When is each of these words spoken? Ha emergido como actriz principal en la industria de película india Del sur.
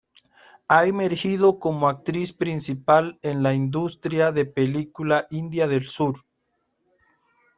Ha 0.67 0.87
emergido 0.87 1.59
como 1.59 1.87
actriz 1.87 2.33
principal 2.33 3.19
en 3.21 3.43
la 3.43 3.53
industria 3.53 4.31
de 4.31 4.45
película 4.47 5.27
india 5.29 5.67
Del 5.67 5.83
sur. 5.83 6.15